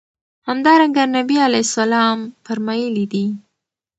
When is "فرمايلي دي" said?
2.45-3.25